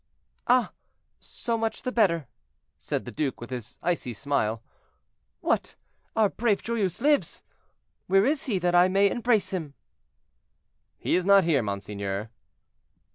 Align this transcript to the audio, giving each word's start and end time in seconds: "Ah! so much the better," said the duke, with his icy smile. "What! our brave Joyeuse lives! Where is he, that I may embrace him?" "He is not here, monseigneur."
"Ah! 0.47 0.73
so 1.19 1.59
much 1.59 1.83
the 1.83 1.91
better," 1.91 2.27
said 2.79 3.05
the 3.05 3.11
duke, 3.11 3.39
with 3.39 3.51
his 3.51 3.77
icy 3.83 4.13
smile. 4.15 4.63
"What! 5.41 5.75
our 6.15 6.27
brave 6.29 6.63
Joyeuse 6.63 7.01
lives! 7.01 7.43
Where 8.07 8.25
is 8.25 8.45
he, 8.45 8.57
that 8.57 8.73
I 8.73 8.87
may 8.87 9.11
embrace 9.11 9.51
him?" 9.51 9.75
"He 10.97 11.13
is 11.13 11.23
not 11.27 11.43
here, 11.43 11.61
monseigneur." 11.61 12.31